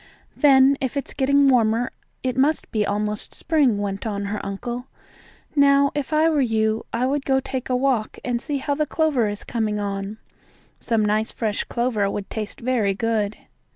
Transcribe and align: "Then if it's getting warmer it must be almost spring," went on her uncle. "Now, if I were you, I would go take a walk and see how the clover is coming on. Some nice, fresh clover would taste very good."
"Then 0.35 0.77
if 0.81 0.97
it's 0.97 1.13
getting 1.13 1.47
warmer 1.47 1.91
it 2.23 2.35
must 2.35 2.71
be 2.71 2.83
almost 2.87 3.35
spring," 3.35 3.77
went 3.77 4.07
on 4.07 4.25
her 4.25 4.43
uncle. 4.43 4.87
"Now, 5.55 5.91
if 5.93 6.11
I 6.11 6.27
were 6.27 6.41
you, 6.41 6.87
I 6.91 7.05
would 7.05 7.23
go 7.23 7.39
take 7.39 7.69
a 7.69 7.75
walk 7.75 8.17
and 8.25 8.41
see 8.41 8.57
how 8.57 8.73
the 8.73 8.87
clover 8.87 9.29
is 9.29 9.43
coming 9.43 9.79
on. 9.79 10.17
Some 10.79 11.05
nice, 11.05 11.31
fresh 11.31 11.65
clover 11.65 12.09
would 12.09 12.31
taste 12.31 12.61
very 12.61 12.95
good." 12.95 13.37